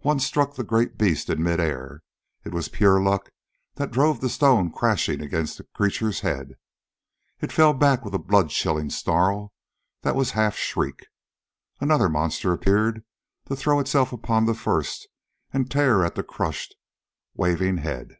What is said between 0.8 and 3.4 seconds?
beast in mid air; it was pure luck